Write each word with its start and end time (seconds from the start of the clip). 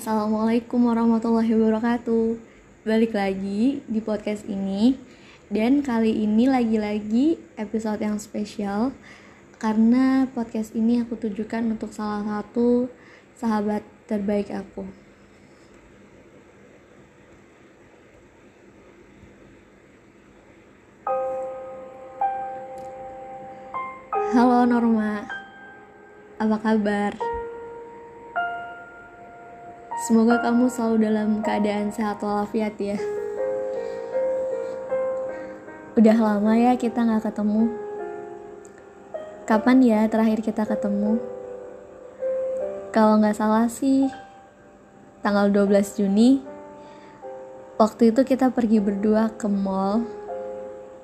Assalamualaikum 0.00 0.88
warahmatullahi 0.88 1.52
wabarakatuh. 1.52 2.40
Balik 2.88 3.12
lagi 3.12 3.84
di 3.84 4.00
podcast 4.00 4.48
ini. 4.48 4.96
Dan 5.52 5.84
kali 5.84 6.24
ini 6.24 6.48
lagi-lagi 6.48 7.36
episode 7.60 8.00
yang 8.00 8.16
spesial. 8.16 8.96
Karena 9.60 10.24
podcast 10.32 10.72
ini 10.72 11.04
aku 11.04 11.20
tujukan 11.20 11.76
untuk 11.76 11.92
salah 11.92 12.24
satu 12.24 12.88
sahabat 13.36 13.84
terbaik 14.08 14.48
aku. 14.48 14.88
Halo 24.32 24.64
Norma 24.64 25.28
Apa 26.40 26.56
kabar? 26.56 27.29
Semoga 30.00 30.40
kamu 30.40 30.72
selalu 30.72 30.96
dalam 31.12 31.28
keadaan 31.44 31.92
sehat 31.92 32.24
walafiat 32.24 32.72
ya. 32.80 32.96
Udah 35.92 36.16
lama 36.16 36.56
ya 36.56 36.72
kita 36.80 37.04
gak 37.04 37.28
ketemu. 37.28 37.68
Kapan 39.44 39.84
ya 39.84 40.00
terakhir 40.08 40.40
kita 40.40 40.64
ketemu? 40.64 41.20
Kalau 42.96 43.20
nggak 43.20 43.36
salah 43.36 43.68
sih, 43.68 44.08
tanggal 45.20 45.52
12 45.52 46.00
Juni. 46.00 46.40
Waktu 47.76 48.16
itu 48.16 48.24
kita 48.24 48.48
pergi 48.56 48.80
berdua 48.80 49.36
ke 49.36 49.52
mall, 49.52 50.08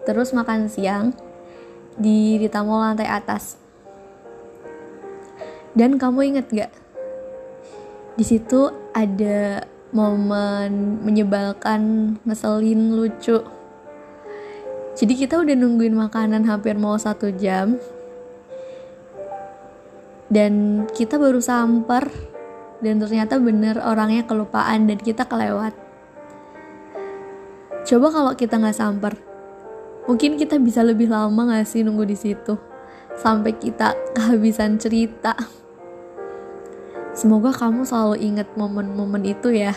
terus 0.09 0.33
makan 0.33 0.73
siang 0.73 1.13
di 2.01 2.41
Rita 2.41 2.65
Mall 2.65 2.81
lantai 2.81 3.13
atas. 3.13 3.61
Dan 5.77 6.01
kamu 6.01 6.33
inget 6.33 6.49
gak? 6.49 6.86
Di 8.17 8.25
situ 8.25 8.73
ada 8.97 9.61
momen 9.93 11.05
menyebalkan, 11.05 12.17
ngeselin, 12.25 12.97
lucu. 12.97 13.45
Jadi 14.97 15.13
kita 15.13 15.37
udah 15.37 15.53
nungguin 15.53 15.93
makanan 15.93 16.49
hampir 16.49 16.81
mau 16.81 16.97
satu 16.97 17.29
jam. 17.37 17.77
Dan 20.33 20.85
kita 20.91 21.21
baru 21.21 21.39
samper 21.39 22.09
dan 22.81 22.99
ternyata 22.99 23.37
bener 23.37 23.79
orangnya 23.79 24.25
kelupaan 24.25 24.89
dan 24.89 24.97
kita 24.97 25.29
kelewat. 25.29 25.77
Coba 27.87 28.11
kalau 28.11 28.33
kita 28.35 28.59
nggak 28.59 28.75
samper, 28.75 29.15
mungkin 30.11 30.35
kita 30.35 30.59
bisa 30.59 30.83
lebih 30.83 31.07
lama 31.07 31.53
nggak 31.53 31.69
sih 31.69 31.87
nunggu 31.87 32.03
di 32.09 32.19
situ 32.19 32.59
sampai 33.15 33.55
kita 33.55 33.95
kehabisan 34.17 34.81
cerita. 34.83 35.37
Semoga 37.17 37.49
kamu 37.49 37.89
selalu 37.89 38.21
ingat 38.21 38.61
momen-momen 38.61 39.25
itu 39.25 39.49
ya. 39.49 39.73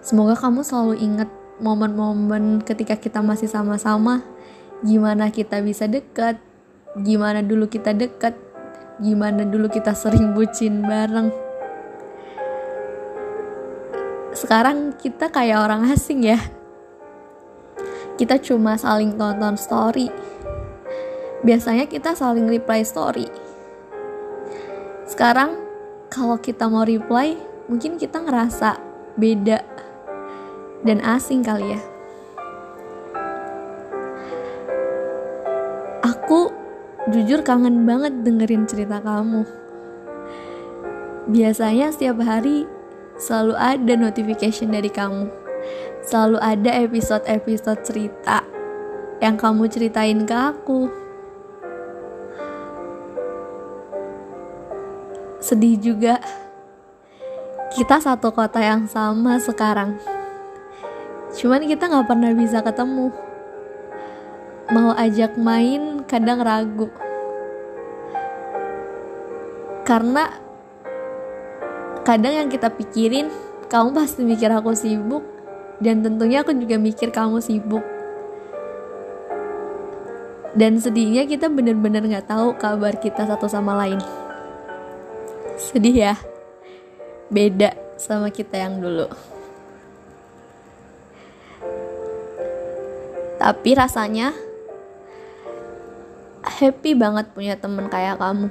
Semoga 0.00 0.32
kamu 0.32 0.64
selalu 0.64 0.96
ingat 0.96 1.28
momen-momen 1.60 2.64
ketika 2.64 2.96
kita 2.96 3.20
masih 3.20 3.52
sama-sama, 3.52 4.24
gimana 4.80 5.28
kita 5.28 5.60
bisa 5.60 5.84
dekat, 5.84 6.40
gimana 7.04 7.44
dulu 7.44 7.68
kita 7.68 7.92
dekat, 7.92 8.32
gimana 8.96 9.44
dulu 9.44 9.68
kita 9.68 9.92
sering 9.92 10.32
bucin 10.32 10.88
bareng. 10.88 11.28
Sekarang 14.32 14.96
kita 14.96 15.28
kayak 15.28 15.68
orang 15.68 15.84
asing 15.92 16.24
ya. 16.24 16.40
Kita 18.16 18.40
cuma 18.40 18.80
saling 18.80 19.20
tonton 19.20 19.60
story. 19.60 20.08
Biasanya 21.44 21.84
kita 21.84 22.16
saling 22.16 22.48
reply 22.48 22.80
story 22.88 23.47
sekarang 25.18 25.58
kalau 26.14 26.38
kita 26.38 26.70
mau 26.70 26.86
reply 26.86 27.34
mungkin 27.66 27.98
kita 27.98 28.22
ngerasa 28.22 28.78
beda 29.18 29.66
dan 30.86 31.02
asing 31.02 31.42
kali 31.42 31.74
ya. 31.74 31.82
Aku 36.06 36.54
jujur 37.10 37.42
kangen 37.42 37.82
banget 37.82 38.14
dengerin 38.22 38.62
cerita 38.70 39.02
kamu. 39.02 39.42
Biasanya 41.34 41.90
setiap 41.90 42.22
hari 42.22 42.70
selalu 43.18 43.58
ada 43.58 43.98
notification 43.98 44.70
dari 44.70 44.86
kamu. 44.86 45.26
Selalu 46.06 46.38
ada 46.38 46.70
episode-episode 46.86 47.82
cerita 47.82 48.46
yang 49.18 49.34
kamu 49.34 49.66
ceritain 49.66 50.22
ke 50.22 50.36
aku 50.54 51.07
sedih 55.48 55.80
juga. 55.80 56.20
Kita 57.72 57.96
satu 58.04 58.28
kota 58.36 58.60
yang 58.60 58.84
sama 58.84 59.40
sekarang. 59.40 59.96
Cuman 61.32 61.64
kita 61.64 61.88
nggak 61.88 62.04
pernah 62.04 62.32
bisa 62.36 62.60
ketemu. 62.60 63.08
Mau 64.68 64.92
ajak 64.92 65.40
main 65.40 66.04
kadang 66.04 66.44
ragu. 66.44 66.92
Karena 69.88 70.28
kadang 72.04 72.44
yang 72.44 72.48
kita 72.52 72.68
pikirin 72.68 73.32
kamu 73.72 73.96
pasti 73.96 74.28
mikir 74.28 74.52
aku 74.52 74.76
sibuk. 74.76 75.24
Dan 75.80 76.04
tentunya 76.04 76.44
aku 76.44 76.52
juga 76.52 76.76
mikir 76.76 77.08
kamu 77.08 77.40
sibuk. 77.40 77.84
Dan 80.52 80.76
sedihnya 80.76 81.24
kita 81.24 81.48
bener-bener 81.48 82.04
nggak 82.04 82.28
tahu 82.28 82.52
kabar 82.60 83.00
kita 83.00 83.24
satu 83.24 83.46
sama 83.46 83.78
lain 83.78 84.27
sedih 85.58 86.14
ya. 86.14 86.14
Beda 87.28 87.74
sama 87.98 88.30
kita 88.30 88.56
yang 88.56 88.80
dulu. 88.80 89.10
Tapi 93.38 93.70
rasanya 93.74 94.32
happy 96.42 96.94
banget 96.94 97.30
punya 97.34 97.54
temen 97.58 97.90
kayak 97.90 98.18
kamu. 98.18 98.48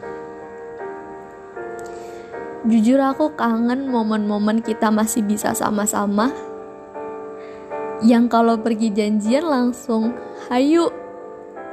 Jujur 2.68 3.00
aku 3.00 3.32
kangen 3.40 3.88
momen-momen 3.88 4.60
kita 4.60 4.92
masih 4.92 5.24
bisa 5.24 5.56
sama-sama. 5.56 6.32
Yang 8.04 8.26
kalau 8.30 8.56
pergi 8.60 8.92
janjian 8.94 9.48
langsung 9.48 10.14
hayu 10.52 10.92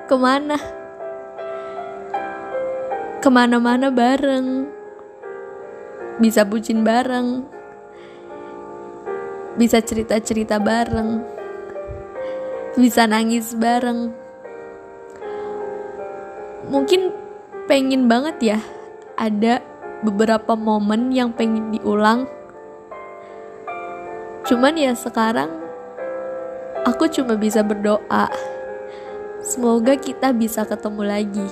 ke 0.07 0.17
mana? 0.17 0.57
Ke 3.19 3.29
mana-mana 3.29 3.91
bareng 3.91 4.71
bisa 6.19 6.47
bucin 6.47 6.87
bareng. 6.87 7.47
Bisa 9.59 9.83
cerita-cerita 9.83 10.59
bareng. 10.63 11.23
Bisa 12.75 13.07
nangis 13.07 13.55
bareng. 13.55 14.11
Mungkin 16.71 17.15
pengen 17.71 18.11
banget 18.11 18.57
ya 18.57 18.59
ada 19.15 19.63
beberapa 20.03 20.59
momen 20.59 21.11
yang 21.15 21.31
pengen 21.35 21.75
diulang. 21.75 22.27
Cuman 24.45 24.75
ya 24.77 24.93
sekarang 24.93 25.49
aku 26.85 27.09
cuma 27.09 27.39
bisa 27.39 27.65
berdoa 27.65 28.29
semoga 29.41 29.97
kita 29.97 30.35
bisa 30.35 30.67
ketemu 30.67 31.03
lagi. 31.05 31.47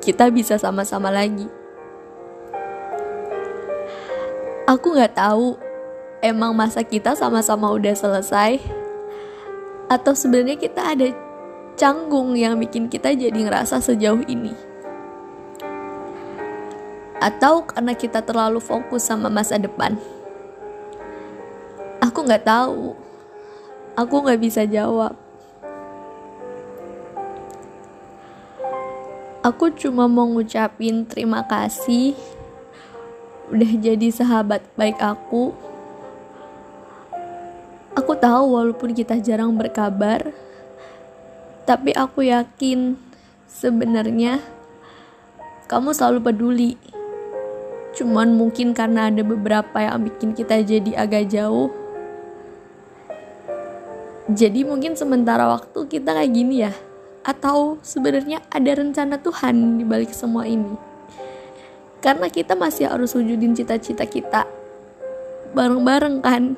Kita 0.00 0.30
bisa 0.30 0.54
sama-sama 0.54 1.10
lagi 1.10 1.65
aku 4.66 4.98
nggak 4.98 5.14
tahu 5.14 5.54
emang 6.18 6.50
masa 6.50 6.82
kita 6.82 7.14
sama-sama 7.14 7.70
udah 7.70 7.94
selesai 7.94 8.58
atau 9.86 10.12
sebenarnya 10.12 10.58
kita 10.58 10.82
ada 10.82 11.06
canggung 11.78 12.34
yang 12.34 12.58
bikin 12.58 12.90
kita 12.90 13.14
jadi 13.14 13.36
ngerasa 13.36 13.78
sejauh 13.78 14.26
ini. 14.26 14.50
Atau 17.22 17.64
karena 17.70 17.94
kita 17.94 18.20
terlalu 18.26 18.58
fokus 18.58 19.06
sama 19.06 19.30
masa 19.30 19.56
depan. 19.56 19.94
Aku 22.02 22.26
nggak 22.26 22.44
tahu. 22.44 22.98
Aku 23.96 24.14
nggak 24.20 24.42
bisa 24.42 24.66
jawab. 24.68 25.16
Aku 29.46 29.70
cuma 29.78 30.10
mau 30.10 30.26
ngucapin 30.26 31.06
terima 31.06 31.46
kasih 31.46 32.18
udah 33.46 33.72
jadi 33.78 34.08
sahabat 34.10 34.62
baik 34.74 34.98
aku. 34.98 35.54
Aku 37.96 38.12
tahu 38.18 38.58
walaupun 38.58 38.92
kita 38.92 39.16
jarang 39.22 39.56
berkabar, 39.56 40.34
tapi 41.64 41.96
aku 41.96 42.28
yakin 42.28 42.98
sebenarnya 43.48 44.42
kamu 45.70 45.96
selalu 45.96 46.20
peduli. 46.20 46.72
Cuman 47.96 48.36
mungkin 48.36 48.76
karena 48.76 49.08
ada 49.08 49.24
beberapa 49.24 49.80
yang 49.80 50.04
bikin 50.04 50.36
kita 50.36 50.60
jadi 50.60 51.06
agak 51.06 51.32
jauh. 51.32 51.72
Jadi 54.28 54.66
mungkin 54.66 54.98
sementara 54.98 55.48
waktu 55.48 55.88
kita 55.88 56.12
kayak 56.12 56.34
gini 56.34 56.68
ya. 56.68 56.74
Atau 57.24 57.80
sebenarnya 57.80 58.44
ada 58.52 58.70
rencana 58.76 59.16
Tuhan 59.16 59.80
di 59.80 59.84
balik 59.88 60.12
semua 60.12 60.44
ini 60.44 60.95
karena 62.04 62.28
kita 62.28 62.56
masih 62.56 62.88
harus 62.88 63.16
wujudin 63.16 63.56
cita-cita 63.56 64.04
kita 64.04 64.44
bareng-bareng 65.56 66.20
kan? 66.20 66.56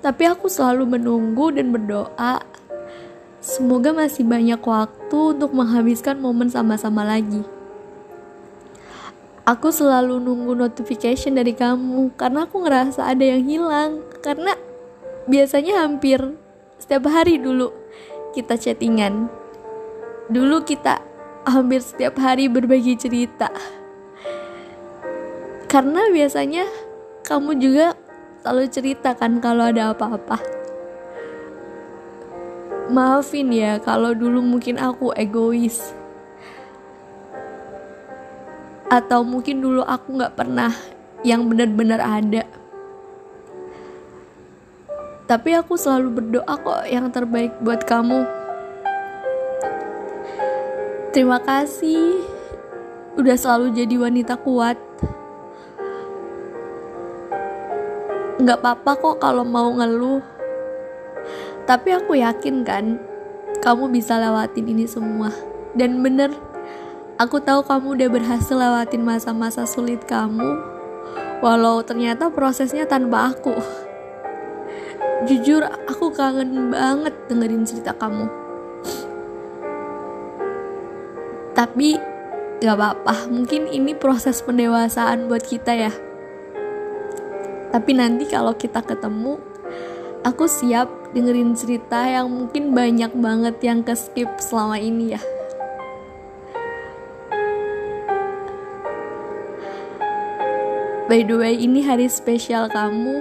Tapi 0.00 0.24
aku 0.24 0.48
selalu 0.48 0.96
menunggu 0.96 1.52
dan 1.52 1.74
berdoa 1.74 2.40
semoga 3.40 3.92
masih 3.92 4.24
banyak 4.24 4.60
waktu 4.60 5.18
untuk 5.36 5.52
menghabiskan 5.52 6.20
momen 6.20 6.48
sama-sama 6.48 7.04
lagi. 7.04 7.44
Aku 9.48 9.74
selalu 9.74 10.22
nunggu 10.22 10.54
notification 10.54 11.34
dari 11.34 11.56
kamu 11.56 12.14
karena 12.14 12.46
aku 12.46 12.62
ngerasa 12.62 13.08
ada 13.08 13.24
yang 13.24 13.42
hilang. 13.42 14.04
Karena 14.22 14.54
biasanya 15.26 15.82
hampir 15.82 16.20
setiap 16.78 17.10
hari 17.10 17.40
dulu 17.40 17.72
kita 18.36 18.54
chattingan. 18.54 19.26
Dulu 20.30 20.62
kita 20.62 21.02
hampir 21.50 21.82
setiap 21.82 22.14
hari 22.22 22.46
berbagi 22.46 22.94
cerita. 22.94 23.50
Karena 25.66 26.06
biasanya 26.10 26.66
kamu 27.26 27.58
juga 27.58 27.94
selalu 28.42 28.66
ceritakan 28.70 29.42
kalau 29.42 29.70
ada 29.70 29.90
apa-apa. 29.94 30.38
Maafin 32.90 33.54
ya 33.54 33.78
kalau 33.78 34.14
dulu 34.14 34.42
mungkin 34.42 34.78
aku 34.78 35.14
egois. 35.14 35.94
Atau 38.90 39.22
mungkin 39.22 39.62
dulu 39.62 39.86
aku 39.86 40.18
nggak 40.18 40.34
pernah 40.34 40.74
yang 41.22 41.46
benar-benar 41.46 42.02
ada. 42.02 42.42
Tapi 45.30 45.54
aku 45.54 45.78
selalu 45.78 46.18
berdoa 46.18 46.54
kok 46.58 46.82
yang 46.90 47.06
terbaik 47.14 47.54
buat 47.62 47.86
kamu 47.86 48.39
terima 51.10 51.38
kasih. 51.42 52.22
Udah 53.18 53.36
selalu 53.36 53.74
jadi 53.74 53.94
wanita 53.98 54.38
kuat. 54.40 54.78
Nggak 58.40 58.58
apa-apa 58.64 58.92
kok 58.96 59.16
kalau 59.20 59.44
mau 59.44 59.68
ngeluh. 59.74 60.22
Tapi 61.68 61.88
aku 61.92 62.16
yakin 62.16 62.64
kan 62.64 62.96
kamu 63.60 63.92
bisa 63.92 64.16
lewatin 64.16 64.66
ini 64.70 64.88
semua. 64.88 65.28
Dan 65.76 66.02
bener 66.02 66.34
Aku 67.20 67.36
tahu 67.36 67.60
kamu 67.68 68.00
udah 68.00 68.08
berhasil 68.16 68.56
lewatin 68.56 69.04
masa-masa 69.04 69.68
sulit 69.68 70.00
kamu, 70.08 70.56
walau 71.44 71.84
ternyata 71.84 72.32
prosesnya 72.32 72.88
tanpa 72.88 73.36
aku. 73.36 73.52
Jujur, 75.28 75.60
aku 75.84 76.08
kangen 76.16 76.72
banget 76.72 77.12
dengerin 77.28 77.68
cerita 77.68 77.92
kamu. 77.92 78.39
Tapi 81.60 82.00
gak 82.64 82.72
apa-apa, 82.72 83.28
mungkin 83.28 83.68
ini 83.68 83.92
proses 83.92 84.40
pendewasaan 84.40 85.28
buat 85.28 85.44
kita 85.44 85.76
ya. 85.76 85.92
Tapi 87.68 87.92
nanti 87.92 88.24
kalau 88.24 88.56
kita 88.56 88.80
ketemu, 88.80 89.36
aku 90.24 90.48
siap 90.48 90.88
dengerin 91.12 91.52
cerita 91.52 92.00
yang 92.08 92.32
mungkin 92.32 92.72
banyak 92.72 93.12
banget 93.12 93.60
yang 93.60 93.84
ke 93.84 93.92
skip 93.92 94.40
selama 94.40 94.80
ini 94.80 95.12
ya. 95.12 95.22
By 101.12 101.28
the 101.28 101.36
way, 101.36 101.60
ini 101.60 101.84
hari 101.84 102.08
spesial 102.08 102.72
kamu. 102.72 103.20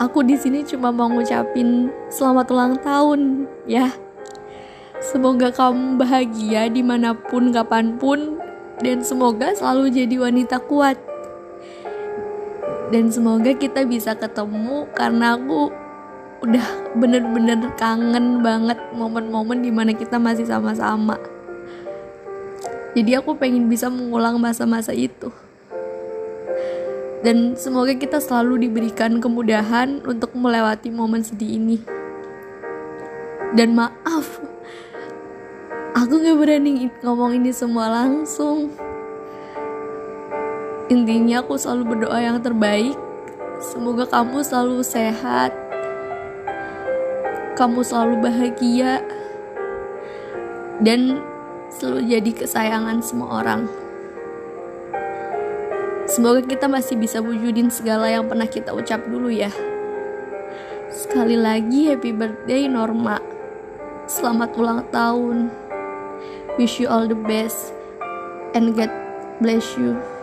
Aku 0.00 0.24
di 0.24 0.40
sini 0.40 0.64
cuma 0.64 0.88
mau 0.88 1.12
ngucapin 1.12 1.92
selamat 2.08 2.48
ulang 2.48 2.74
tahun, 2.80 3.44
ya. 3.68 3.92
Semoga 4.98 5.54
kamu 5.54 5.98
bahagia 5.98 6.66
di 6.66 6.82
mana 6.82 7.14
pun, 7.14 7.54
kapan 7.54 7.96
pun, 7.96 8.42
dan 8.82 9.02
semoga 9.06 9.54
selalu 9.54 9.94
jadi 9.94 10.16
wanita 10.18 10.58
kuat. 10.66 10.98
Dan 12.90 13.12
semoga 13.12 13.54
kita 13.54 13.84
bisa 13.84 14.16
ketemu 14.18 14.88
karena 14.96 15.38
aku 15.38 15.70
udah 16.42 16.66
bener-bener 16.94 17.58
kangen 17.76 18.40
banget 18.40 18.78
momen-momen 18.94 19.60
di 19.62 19.70
mana 19.70 19.94
kita 19.94 20.16
masih 20.16 20.48
sama-sama. 20.48 21.18
Jadi 22.96 23.14
aku 23.14 23.36
pengen 23.36 23.68
bisa 23.70 23.86
mengulang 23.92 24.40
masa-masa 24.40 24.90
itu 24.90 25.30
dan 27.18 27.58
semoga 27.58 27.94
kita 27.98 28.22
selalu 28.22 28.70
diberikan 28.70 29.18
kemudahan 29.18 29.98
untuk 30.06 30.30
melewati 30.38 30.90
momen 30.94 31.26
sedih 31.26 31.58
ini. 31.58 31.78
Dan 33.58 33.74
maaf, 33.74 34.38
aku 35.98 36.22
gak 36.22 36.38
berani 36.38 36.86
ngomong 37.02 37.34
ini 37.34 37.50
semua 37.50 37.90
langsung. 37.90 38.70
Intinya 40.86 41.42
aku 41.42 41.58
selalu 41.58 41.98
berdoa 41.98 42.18
yang 42.22 42.38
terbaik. 42.38 42.94
Semoga 43.58 44.06
kamu 44.06 44.46
selalu 44.46 44.86
sehat. 44.86 45.50
Kamu 47.58 47.82
selalu 47.82 48.14
bahagia. 48.22 49.02
Dan 50.78 51.18
selalu 51.74 52.06
jadi 52.06 52.30
kesayangan 52.30 53.02
semua 53.02 53.42
orang. 53.42 53.66
Semoga 56.06 56.46
kita 56.46 56.70
masih 56.70 56.94
bisa 56.94 57.18
wujudin 57.18 57.68
segala 57.74 58.06
yang 58.06 58.24
pernah 58.30 58.46
kita 58.46 58.70
ucap 58.70 59.02
dulu 59.10 59.28
ya. 59.28 59.50
Sekali 60.88 61.34
lagi 61.34 61.90
happy 61.90 62.14
birthday 62.14 62.70
Norma. 62.70 63.18
Selamat 64.08 64.54
ulang 64.56 64.86
tahun. 64.88 65.67
Wish 66.58 66.80
you 66.80 66.88
all 66.88 67.06
the 67.06 67.14
best 67.14 67.72
and 68.52 68.74
God 68.74 68.90
bless 69.40 69.78
you. 69.78 70.17